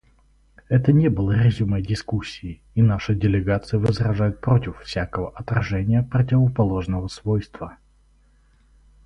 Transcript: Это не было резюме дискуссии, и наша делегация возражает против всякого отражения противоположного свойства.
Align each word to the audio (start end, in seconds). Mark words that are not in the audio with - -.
Это 0.67 0.91
не 0.91 1.09
было 1.09 1.33
резюме 1.33 1.79
дискуссии, 1.83 2.59
и 2.73 2.81
наша 2.81 3.13
делегация 3.13 3.79
возражает 3.79 4.41
против 4.41 4.79
всякого 4.81 5.29
отражения 5.29 6.01
противоположного 6.01 7.07
свойства. 7.07 7.77